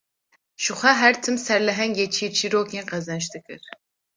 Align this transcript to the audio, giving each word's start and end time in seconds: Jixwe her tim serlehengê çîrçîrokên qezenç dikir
Jixwe 0.63 0.91
her 0.99 1.13
tim 1.23 1.35
serlehengê 1.45 2.05
çîrçîrokên 2.13 2.85
qezenç 2.91 3.25
dikir 3.33 3.61